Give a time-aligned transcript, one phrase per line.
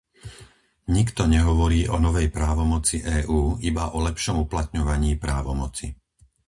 [0.97, 5.87] Nikto nehovorí o novej právomoci EÚ, iba o lepšom uplatňovaní právomoci.